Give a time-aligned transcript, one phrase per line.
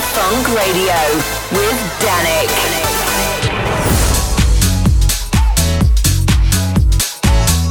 [0.00, 0.94] Funk Radio
[1.52, 2.50] with Danik.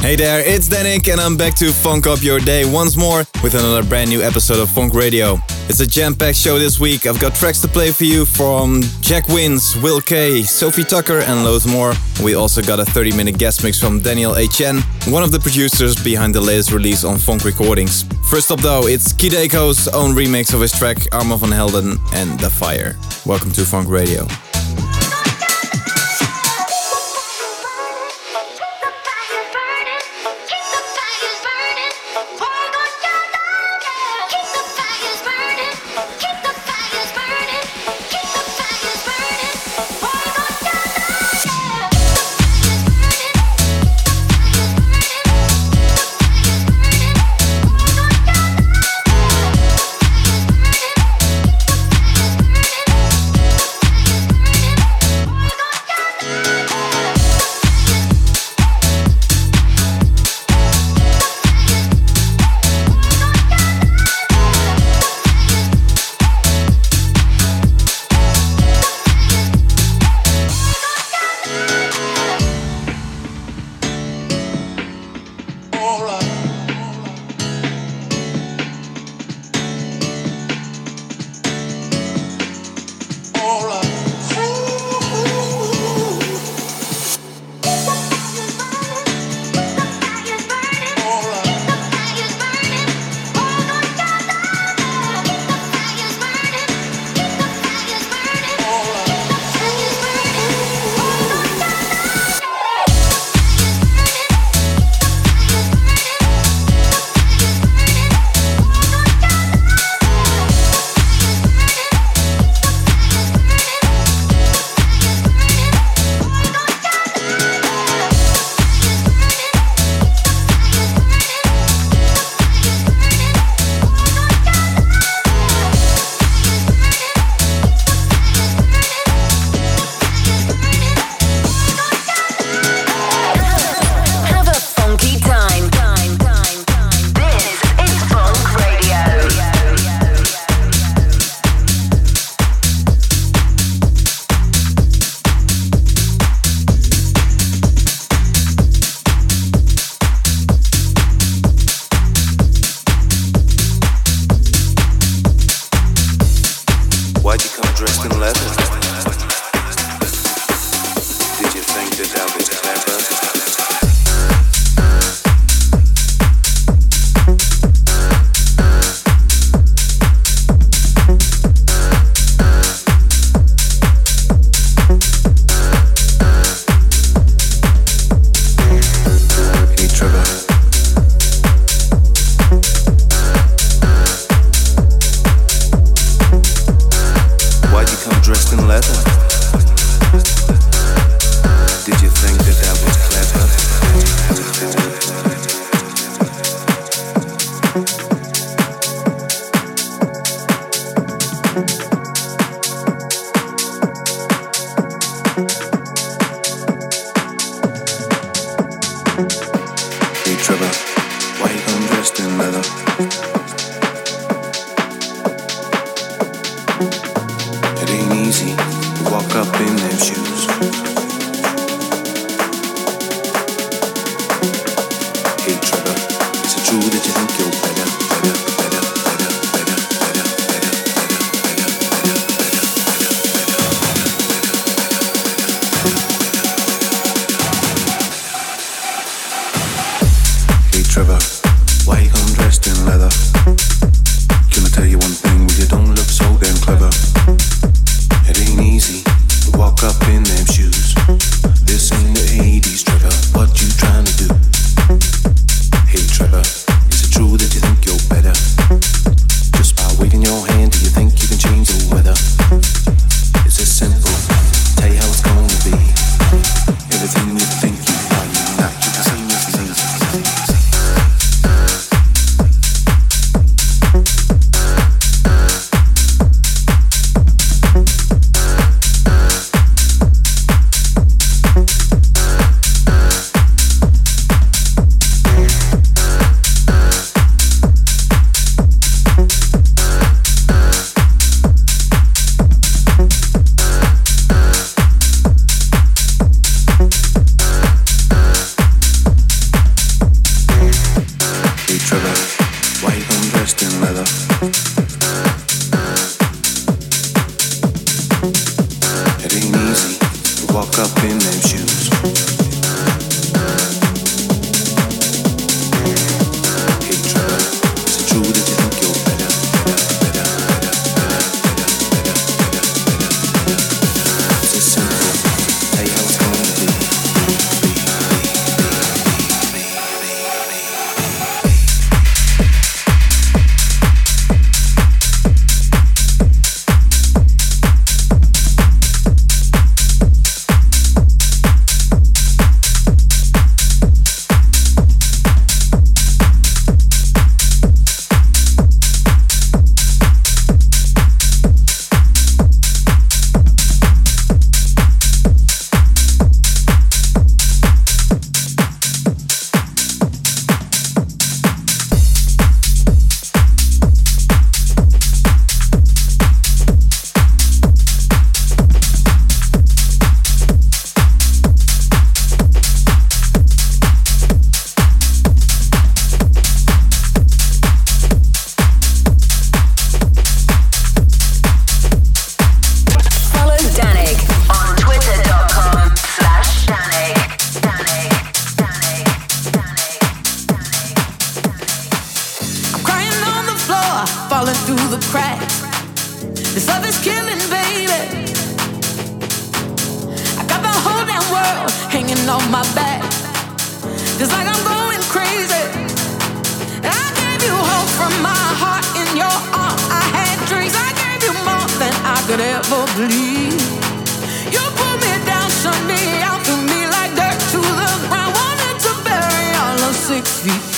[0.00, 3.54] Hey there, it's Danik, and I'm back to funk up your day once more with
[3.54, 5.38] another brand new episode of Funk Radio.
[5.70, 7.06] It's a jam packed show this week.
[7.06, 11.44] I've got tracks to play for you from Jack Wins, Will K, Sophie Tucker, and
[11.44, 11.92] loads more.
[12.24, 15.94] We also got a 30 minute guest mix from Daniel Etienne, one of the producers
[16.02, 18.02] behind the latest release on Funk Recordings.
[18.28, 22.50] First up, though, it's Kideko's own remix of his track Armand van Helden and The
[22.50, 22.98] Fire.
[23.24, 24.26] Welcome to Funk Radio.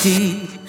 [0.02, 0.61] Deep.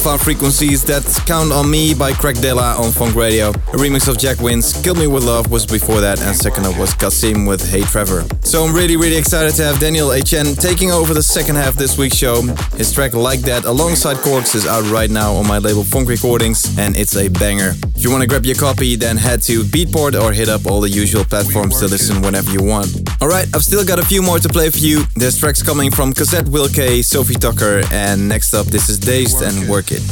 [0.00, 3.50] Found Frequencies, that's Count on Me by Craig Dilla on Funk Radio.
[3.50, 6.78] A remix of Jack Wins, Kill Me With Love was before that, and second up
[6.78, 8.24] was Kasim with Hey Trevor.
[8.50, 11.76] So I'm really, really excited to have Daniel Etienne taking over the second half of
[11.76, 12.42] this week's show.
[12.76, 16.76] His track Like That alongside Corks is out right now on my label Funk Recordings,
[16.76, 17.74] and it's a banger.
[17.94, 20.80] If you want to grab your copy, then head to Beatport or hit up all
[20.80, 22.88] the usual platforms to listen whenever you want.
[23.22, 25.04] Alright, I've still got a few more to play for you.
[25.14, 29.42] There's tracks coming from Cassette Will K, Sophie Tucker, and next up this is Dazed
[29.42, 30.02] and Work It.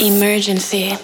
[0.00, 0.98] Emergency.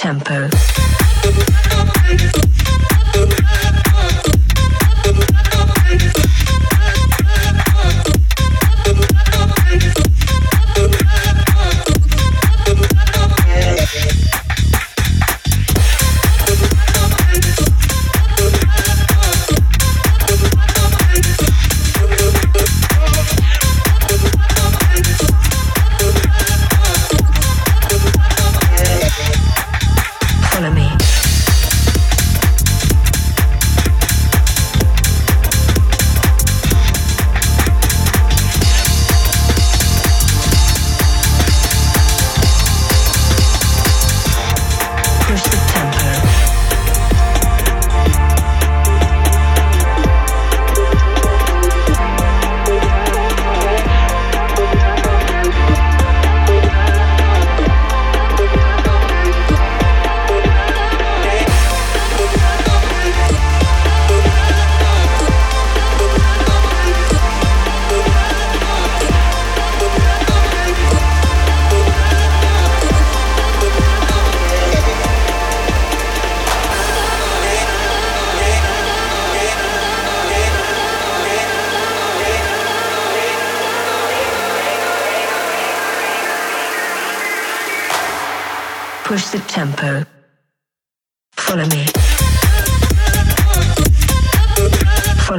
[0.00, 0.99] tempo.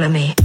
[0.02, 0.41] follow me.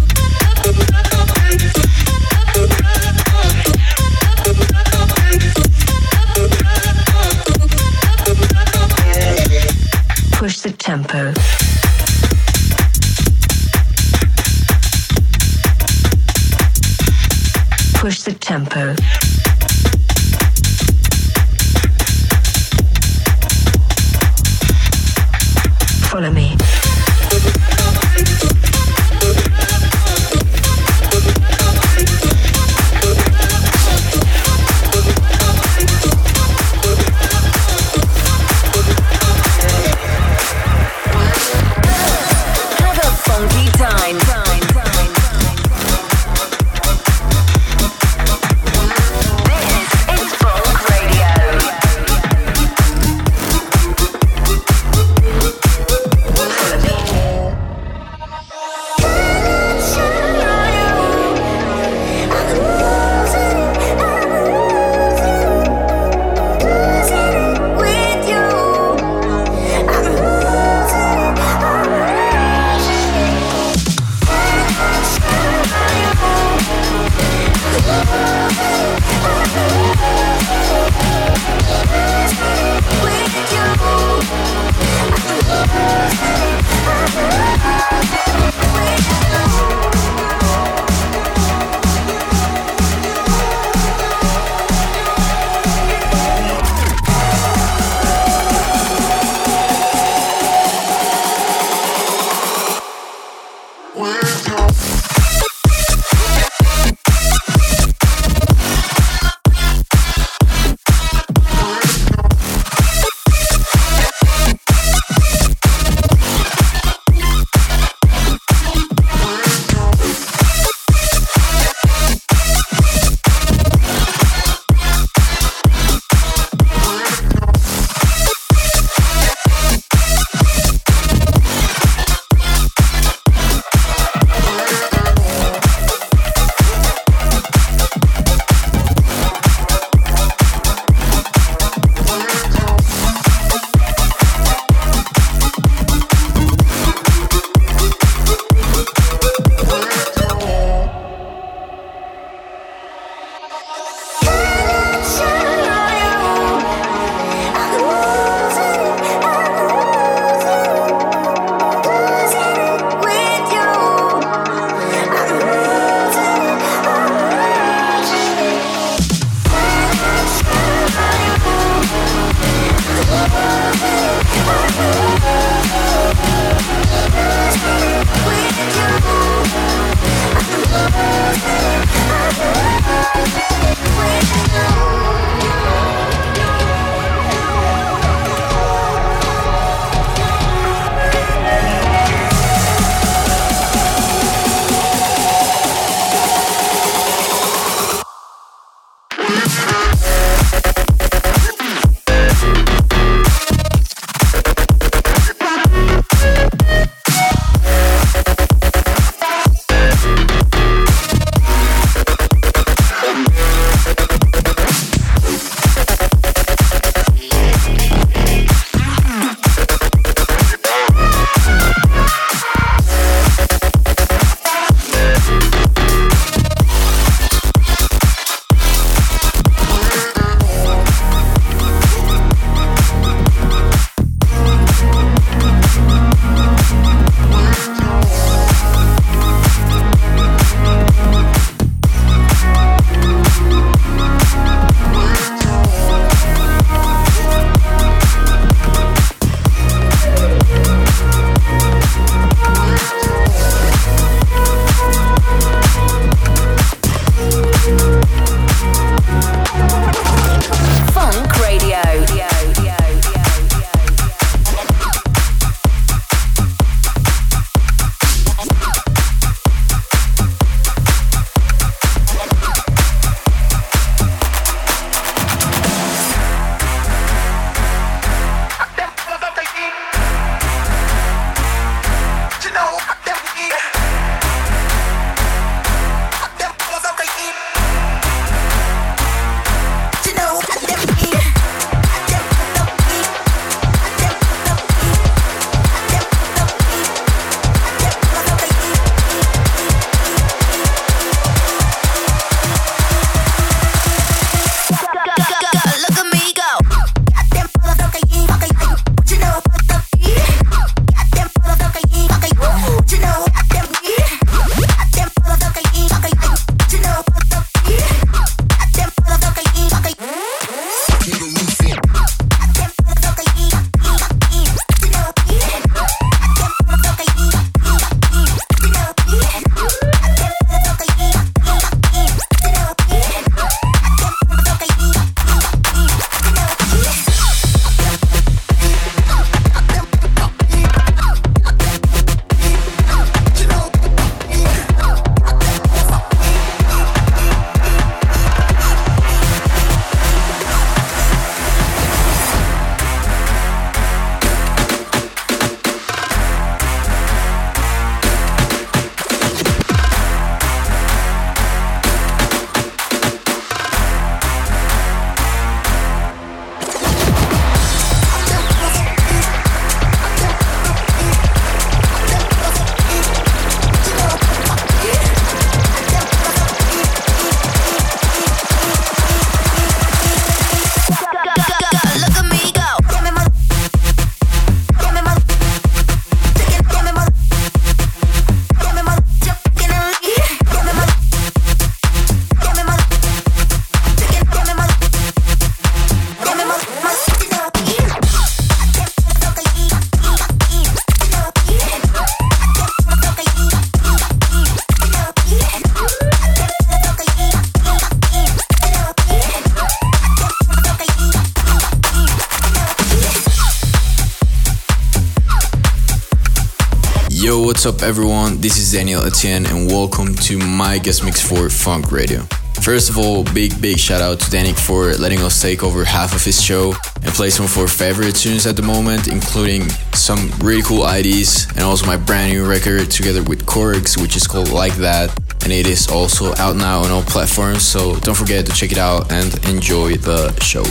[417.67, 418.39] Up, everyone?
[418.39, 422.21] This is Daniel Etienne, and welcome to my guest mix for Funk Radio.
[422.61, 426.15] First of all, big, big shout out to Danik for letting us take over half
[426.15, 430.31] of his show and play some of our favorite tunes at the moment, including some
[430.39, 434.49] really cool IDs and also my brand new record together with Korgs, which is called
[434.49, 435.13] Like That.
[435.43, 438.77] And it is also out now on all platforms, so don't forget to check it
[438.77, 440.63] out and enjoy the show.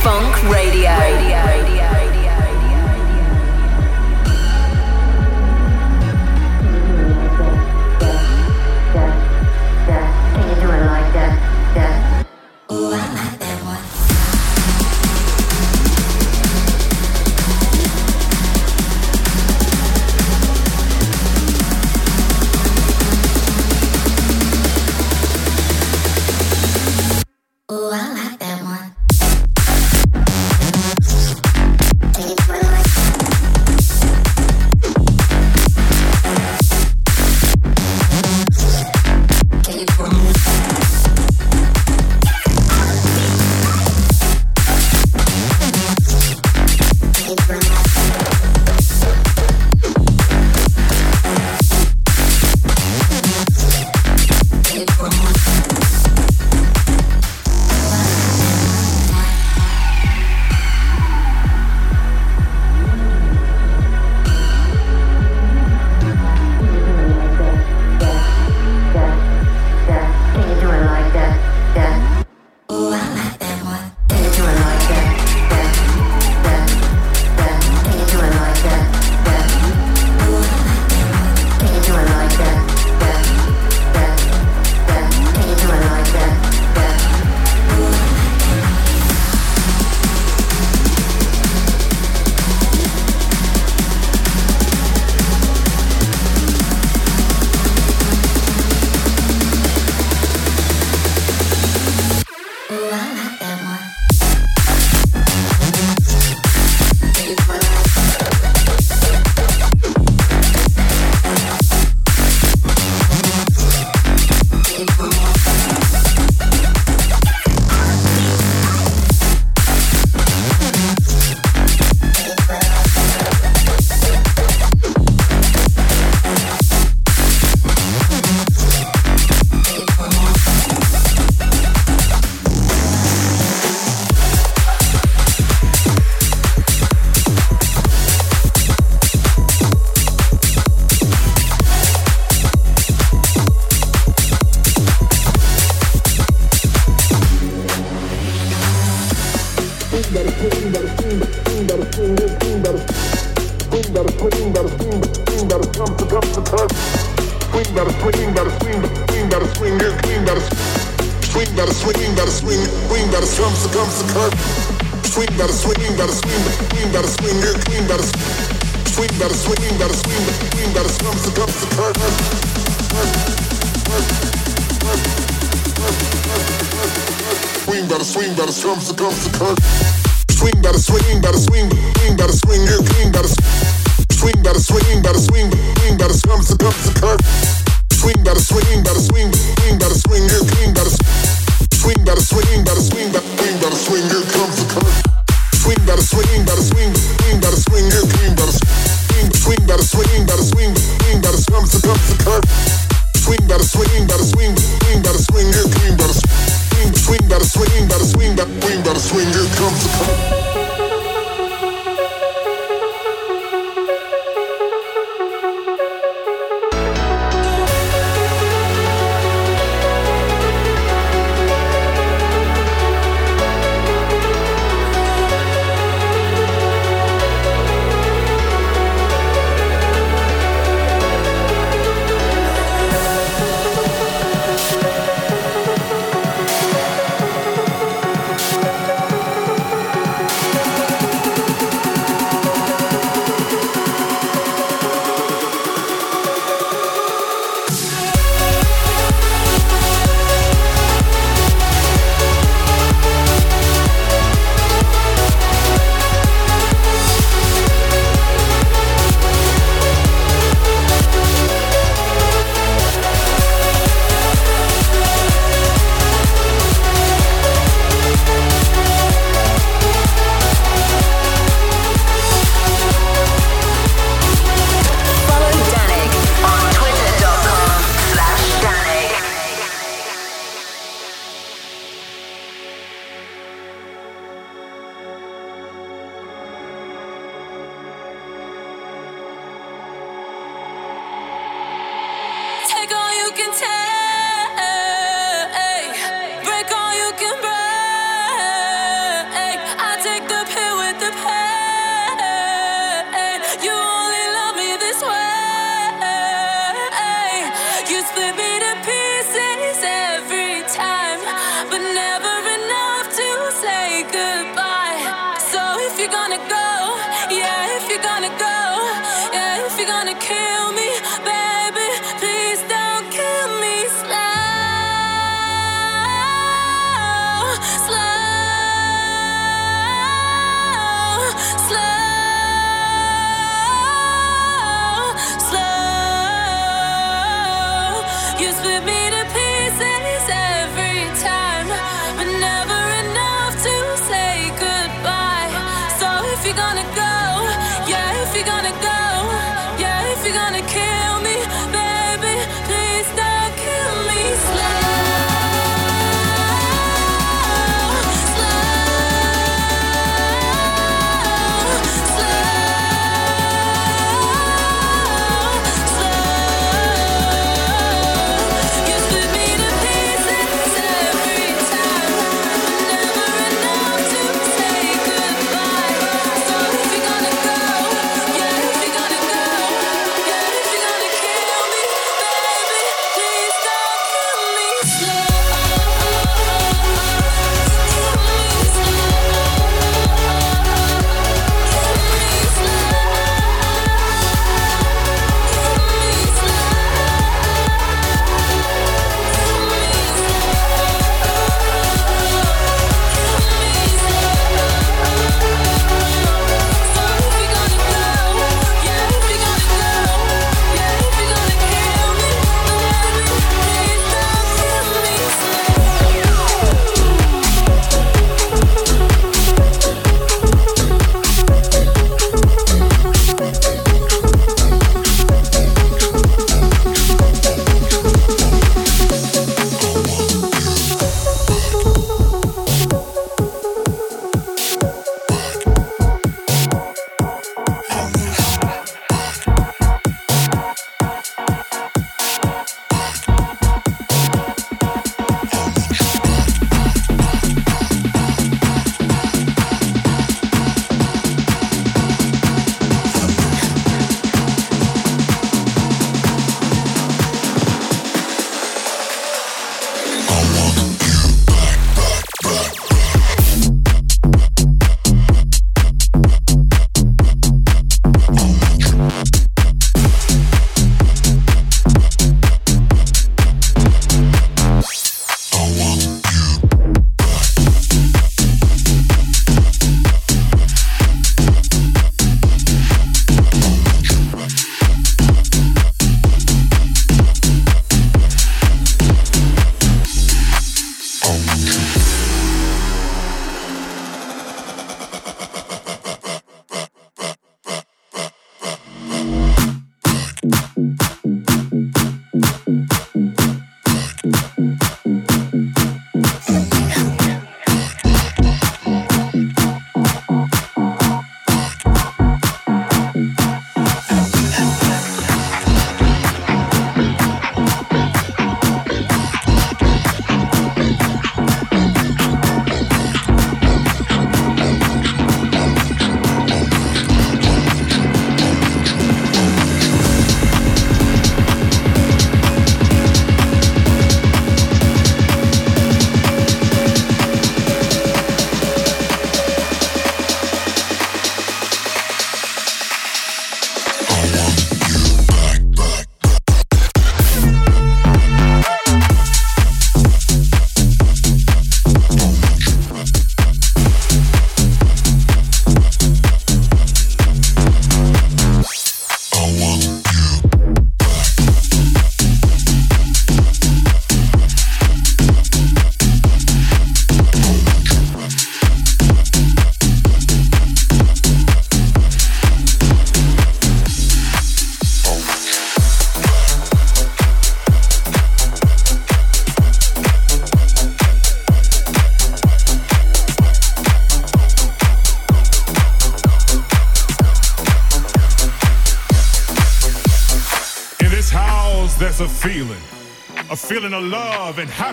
[0.00, 0.90] Funk Radio.
[0.98, 1.83] Radio.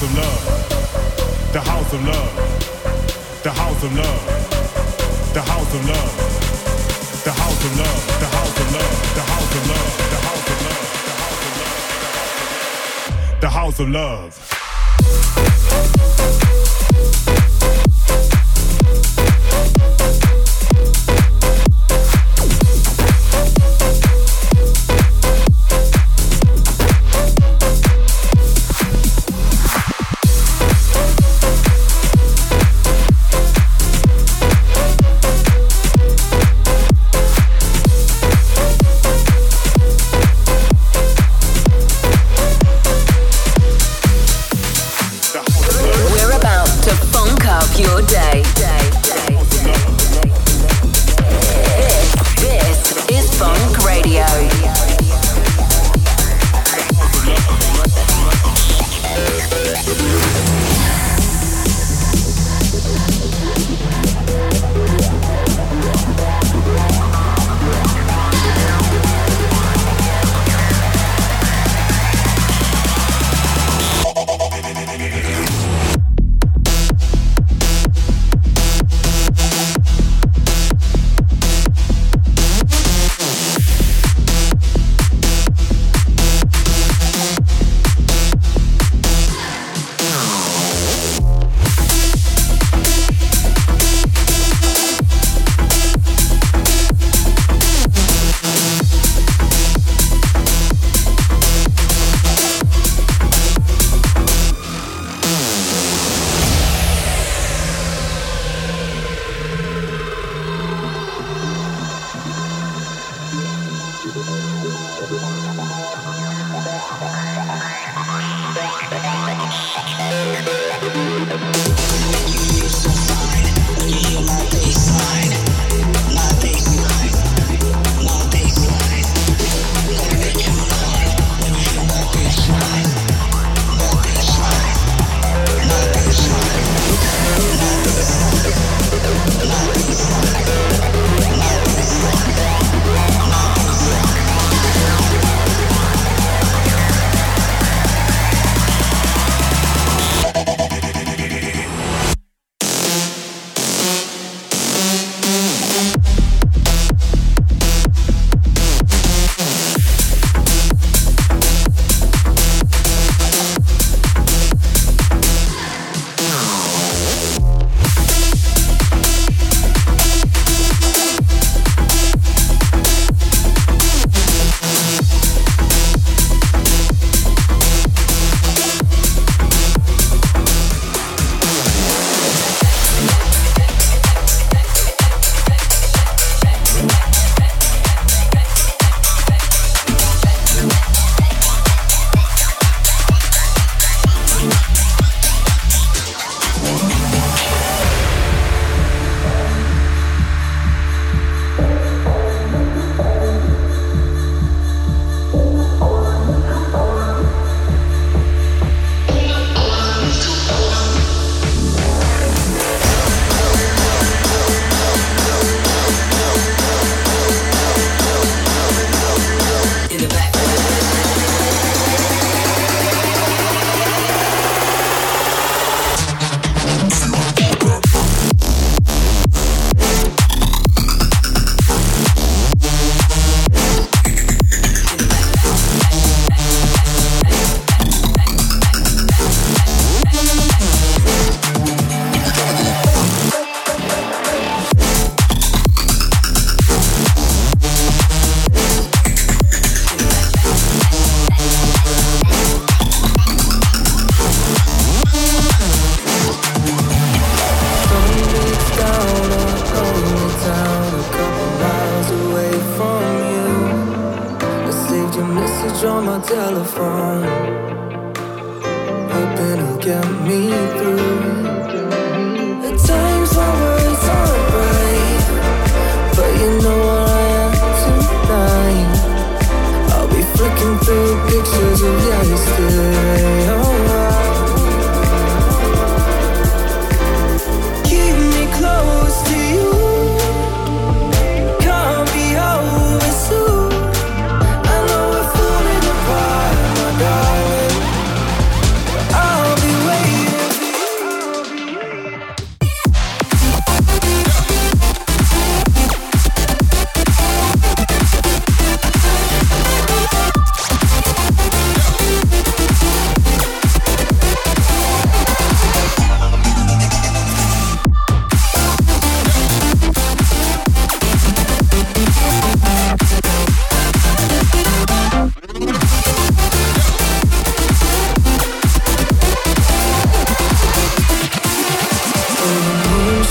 [0.00, 1.52] House of love.
[1.52, 2.32] The house of love.
[3.42, 4.24] The house of love.
[5.34, 6.16] The house of love.
[7.22, 8.18] The house of love.
[8.18, 9.14] The house of love.
[9.14, 9.96] The house of love.
[10.08, 10.86] The house of love.
[11.00, 13.40] The house of love.
[13.40, 14.38] The house of love.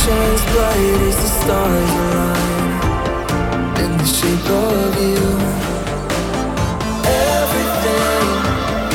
[0.10, 2.62] shines bright as the stars align
[3.84, 5.26] in the shape of you.
[7.38, 8.28] Everything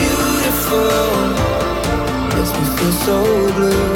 [0.01, 1.15] beautiful
[2.35, 3.17] makes me feel so
[3.57, 3.94] blue.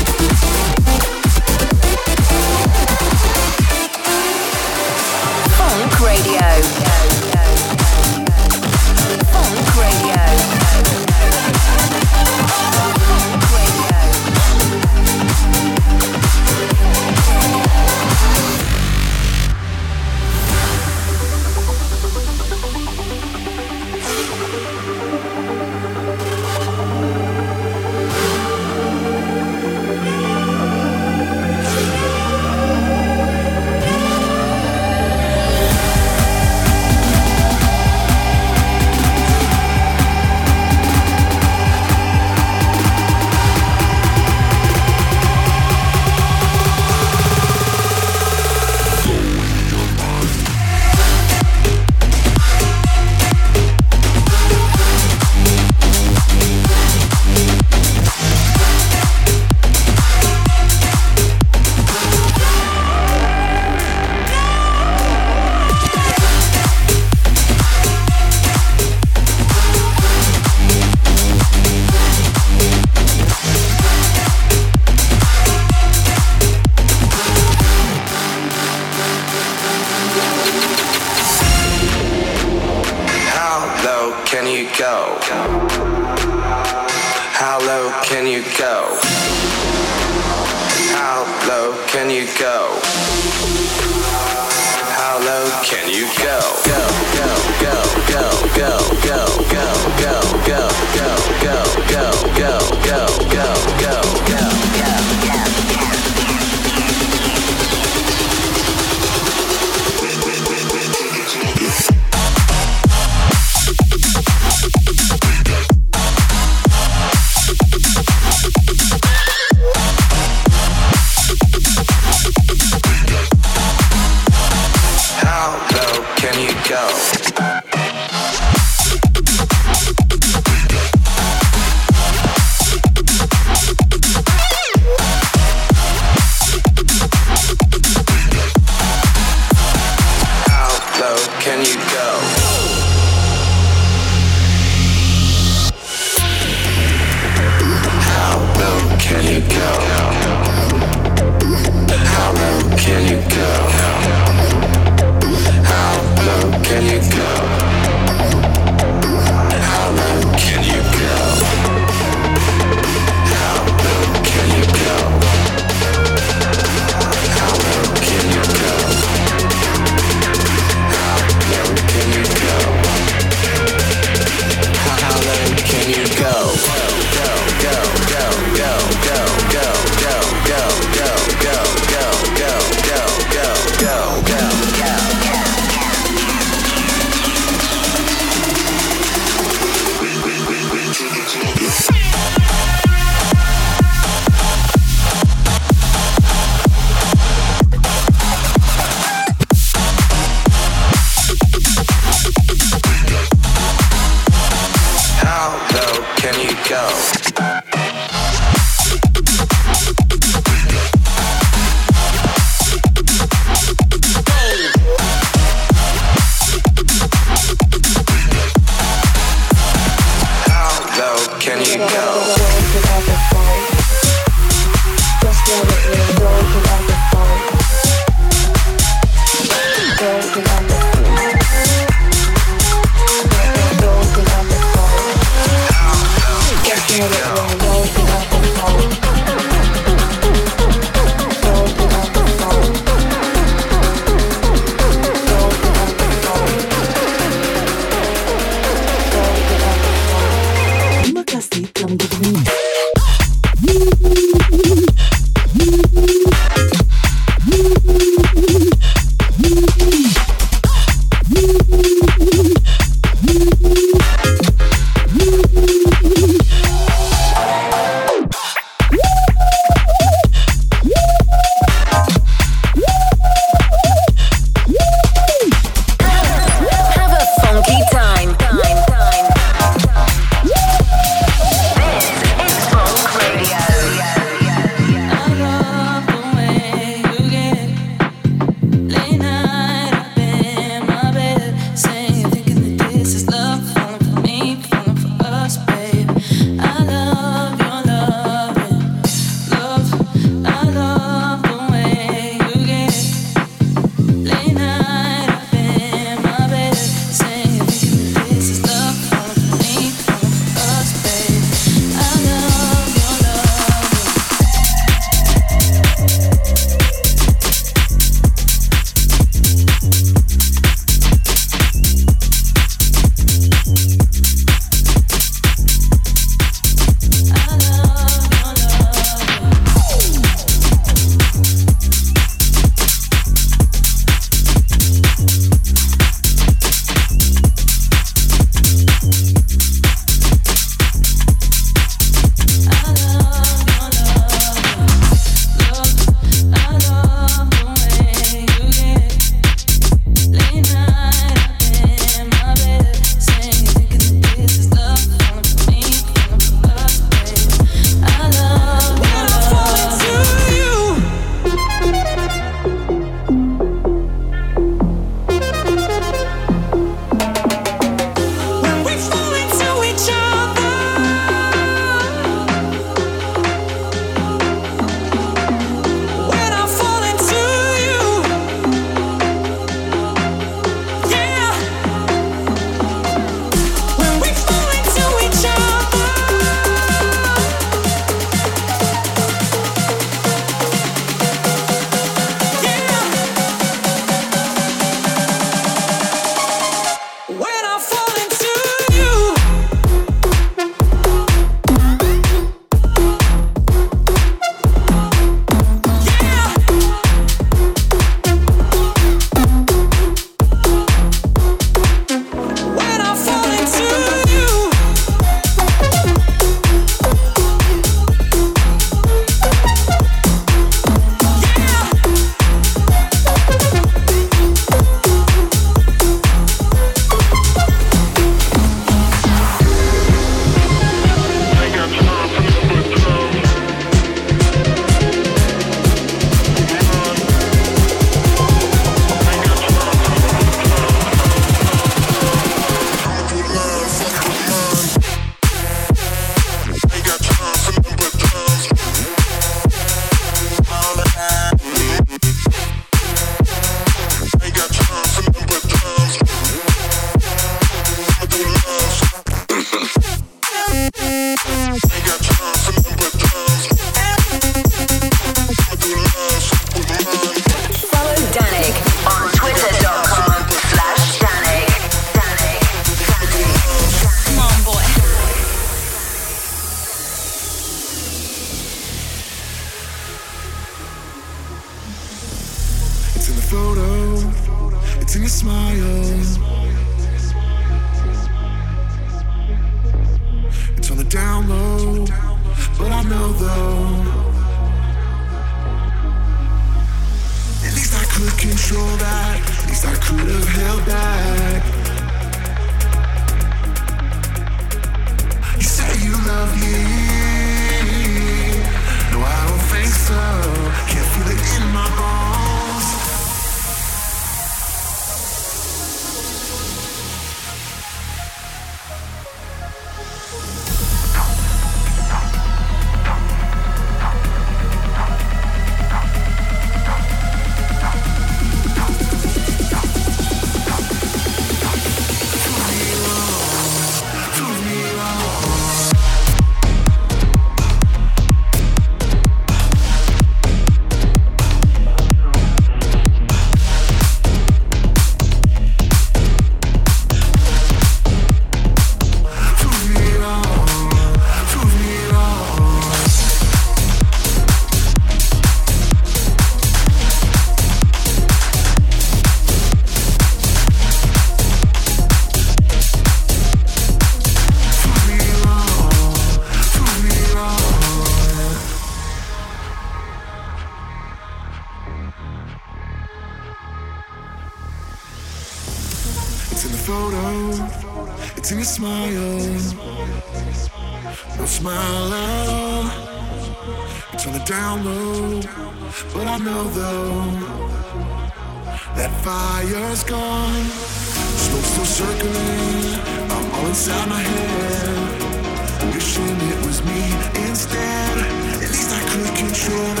[599.63, 600.00] I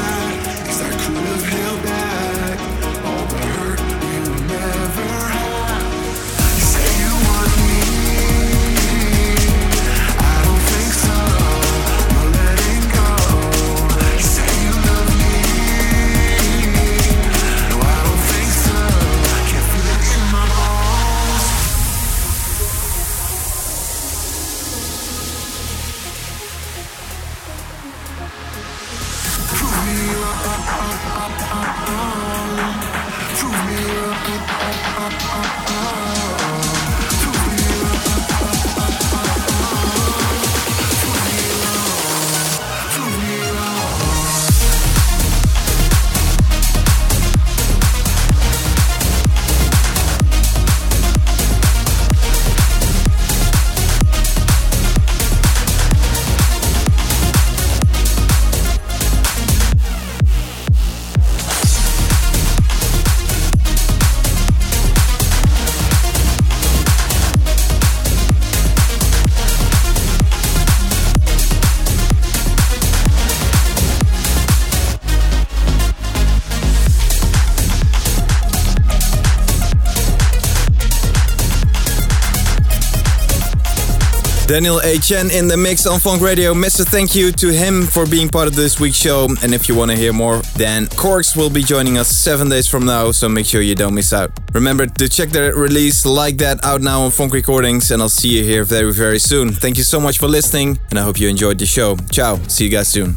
[84.51, 86.53] Daniel Etienne in the mix on Funk Radio.
[86.53, 86.83] Mr.
[86.83, 89.29] Thank you to him for being part of this week's show.
[89.41, 92.67] And if you want to hear more, then Corks will be joining us seven days
[92.67, 94.29] from now, so make sure you don't miss out.
[94.51, 98.27] Remember to check their release like that out now on Funk Recordings, and I'll see
[98.27, 99.53] you here very, very soon.
[99.53, 101.95] Thank you so much for listening, and I hope you enjoyed the show.
[102.11, 102.35] Ciao.
[102.49, 103.15] See you guys soon.